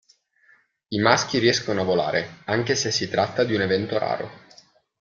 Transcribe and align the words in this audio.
I 0.87 0.99
maschi 0.99 1.37
riescono 1.37 1.81
a 1.81 1.83
volare, 1.83 2.37
anche 2.45 2.73
se 2.75 2.89
si 2.89 3.07
tratta 3.07 3.43
di 3.43 3.53
un 3.53 3.61
evento 3.61 3.99
raro. 3.99 4.31